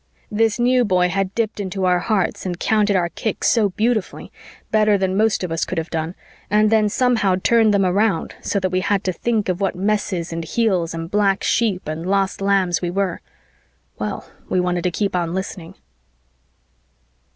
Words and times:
This 0.31 0.57
New 0.59 0.83
Boy 0.83 1.09
had 1.09 1.35
dipped 1.35 1.59
into 1.59 1.85
our 1.85 1.99
hearts 1.99 2.43
and 2.43 2.59
counted 2.59 2.95
our 2.95 3.09
kicks 3.09 3.49
so 3.49 3.69
beautifully, 3.69 4.31
better 4.71 4.97
than 4.97 5.15
most 5.15 5.43
of 5.43 5.51
us 5.51 5.63
could 5.63 5.77
have 5.77 5.91
done, 5.91 6.15
and 6.49 6.71
then 6.71 6.89
somehow 6.89 7.35
turned 7.43 7.71
them 7.71 7.85
around 7.85 8.33
so 8.41 8.59
that 8.59 8.71
we 8.71 8.79
had 8.79 9.03
to 9.03 9.13
think 9.13 9.47
of 9.47 9.61
what 9.61 9.75
messes 9.75 10.33
and 10.33 10.43
heels 10.43 10.95
and 10.95 11.11
black 11.11 11.43
sheep 11.43 11.87
and 11.87 12.07
lost 12.07 12.41
lambs 12.41 12.81
we 12.81 12.89
were 12.89 13.21
well, 13.99 14.27
we 14.49 14.59
wanted 14.59 14.83
to 14.85 14.89
keep 14.89 15.15
on 15.15 15.35
listening. 15.35 15.75